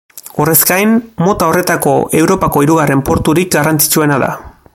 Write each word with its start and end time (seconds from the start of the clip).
Horrez 0.43 0.61
gain, 0.69 0.95
mota 1.27 1.49
horretako 1.51 1.93
Europako 2.23 2.65
hirugarren 2.65 3.05
porturik 3.11 3.55
garrantzitsuena 3.59 4.21
da. 4.27 4.37